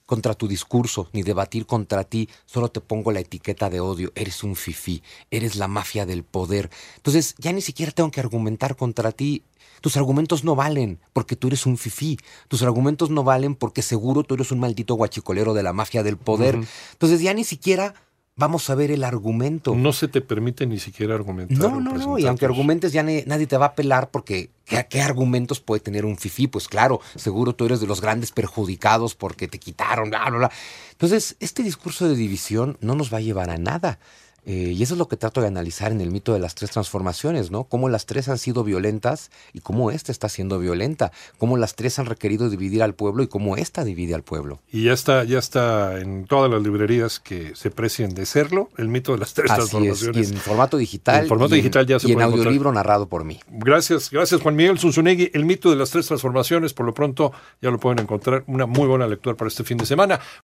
contra 0.07 0.35
tu 0.35 0.49
discurso 0.49 1.09
ni 1.13 1.23
debatir 1.23 1.67
contra 1.67 2.05
ti, 2.05 2.29
solo 2.47 2.71
te 2.71 2.81
pongo 2.81 3.13
la 3.13 3.21
etiqueta 3.21 3.69
de 3.69 3.81
odio, 3.81 4.13
eres 4.15 4.43
un 4.43 4.57
fifí, 4.57 5.03
eres 5.31 5.57
la 5.57 5.69
mafia 5.69 6.07
del 6.07 6.25
poder. 6.25 6.71
Entonces 6.97 7.35
ya 7.39 7.53
ni 7.53 7.61
siquiera 7.61 7.93
tengo 7.93 8.11
que 8.11 8.21
argumentar 8.21 8.77
contra 8.77 9.13
ti. 9.13 9.43
Tus 9.81 9.97
argumentos 9.97 10.43
no 10.45 10.55
valen 10.55 10.99
porque 11.13 11.37
tú 11.37 11.49
eres 11.49 11.67
un 11.67 11.77
fifí. 11.77 12.19
Tus 12.49 12.63
argumentos 12.63 13.11
no 13.11 13.25
valen 13.25 13.55
porque 13.55 13.83
seguro 13.83 14.23
tú 14.23 14.35
eres 14.35 14.51
un 14.53 14.61
maldito 14.61 14.95
guachicolero 14.95 15.55
de 15.55 15.63
la 15.63 15.73
mafia 15.73 16.03
del 16.03 16.17
poder. 16.17 16.59
Entonces 16.93 17.21
ya 17.21 17.35
ni 17.35 17.45
siquiera 17.45 17.95
vamos 18.37 18.69
a 18.69 18.75
ver 18.75 18.91
el 18.91 19.03
argumento. 19.03 19.75
No 19.75 19.93
se 19.93 20.09
te 20.09 20.21
permite 20.21 20.67
ni 20.67 20.79
siquiera 20.79 21.15
argumentar. 21.15 21.57
No, 21.57 21.81
no, 21.81 21.95
no. 21.95 22.19
Y 22.19 22.27
aunque 22.27 22.45
argumentes, 22.45 22.93
ya 22.93 23.03
ne- 23.03 23.25
nadie 23.27 23.47
te 23.47 23.57
va 23.57 23.67
a 23.67 23.75
pelar 23.75 24.11
porque 24.11 24.51
¿qué, 24.67 24.87
qué 24.89 25.01
argumentos 25.01 25.61
puede 25.61 25.81
tener 25.81 26.05
un 26.05 26.17
fifí? 26.19 26.47
Pues 26.47 26.69
claro, 26.69 27.01
seguro 27.17 27.55
tú 27.55 27.65
eres 27.65 27.81
de 27.81 27.87
los 27.87 28.01
grandes 28.01 28.33
perjudicados 28.33 29.15
porque 29.15 29.49
te 29.49 29.59
quitaron, 29.59 30.11
bla, 30.11 30.29
bla, 30.29 30.39
bla. 30.39 30.51
Entonces, 30.93 31.37
este 31.41 31.63
discurso 31.63 32.09
de 32.09 32.15
división 32.15 32.77
no 32.81 32.95
nos 32.95 33.13
va 33.13 33.19
a 33.19 33.23
llevar 33.23 33.51
a 33.51 33.57
nada. 33.59 33.99
Eh, 34.47 34.73
y 34.77 34.83
eso 34.83 34.95
es 34.95 34.99
lo 34.99 35.09
que 35.09 35.17
trato 35.17 35.41
de 35.41 35.49
analizar 35.49 35.91
en 35.91 36.01
el 36.01 36.11
mito 36.11 36.33
de 36.33 36.39
las 36.39 36.55
tres 36.55 36.71
transformaciones, 36.71 37.51
¿no? 37.51 37.65
Cómo 37.65 37.89
las 37.89 38.07
tres 38.07 38.29
han 38.29 38.39
sido 38.39 38.63
violentas 38.63 39.31
y 39.53 39.59
cómo 39.61 39.91
esta 39.91 40.13
está 40.13 40.29
siendo 40.29 40.59
violenta. 40.61 41.11
Cómo 41.37 41.57
las 41.57 41.75
tres 41.75 41.99
han 41.99 42.07
requerido 42.07 42.49
dividir 42.49 42.83
al 42.83 42.95
pueblo 42.95 43.25
y 43.25 43.27
cómo 43.27 43.57
esta 43.57 43.83
divide 43.85 44.15
al 44.15 44.23
pueblo. 44.23 44.61
Y 44.71 44.85
ya 44.85 44.93
está, 44.93 45.25
ya 45.25 45.39
está 45.41 46.01
en 46.01 46.27
todas 46.27 46.51
las 46.51 46.63
librerías 46.63 47.19
que 47.19 47.57
se 47.57 47.71
precien 47.73 48.15
de 48.15 48.25
serlo, 48.25 48.71
el 48.77 48.89
mito 48.89 49.13
de 49.13 49.19
las 49.19 49.35
tres 49.35 49.51
Así 49.51 49.63
es. 49.63 49.67
Y 49.67 49.71
transformaciones. 49.71 50.31
en 50.31 50.37
formato 50.39 50.77
digital. 50.77 51.23
En 51.23 51.29
formato 51.29 51.55
y 51.55 51.59
digital 51.59 51.85
ya 51.87 51.99
se 51.99 52.07
Y 52.07 52.13
en 52.13 52.15
puede 52.17 52.27
encontrar. 52.29 52.47
audiolibro 52.47 52.73
narrado 52.73 53.09
por 53.09 53.25
mí. 53.25 53.41
Gracias, 53.51 54.11
gracias 54.11 54.41
Juan 54.41 54.55
Miguel 54.55 54.79
Zunzunegui. 54.79 55.31
El 55.35 55.45
mito 55.45 55.71
de 55.71 55.77
las 55.77 55.91
tres 55.91 56.07
transformaciones, 56.07 56.73
por 56.73 56.87
lo 56.87 56.95
pronto 56.95 57.33
ya 57.61 57.71
lo 57.71 57.81
pueden 57.81 57.99
encontrar. 57.99 58.45
Una 58.47 58.67
muy 58.67 58.87
buena 58.87 59.09
lectura 59.09 59.37
para 59.37 59.49
este 59.49 59.65
fin 59.65 59.77
de 59.77 59.87
semana. 59.87 60.21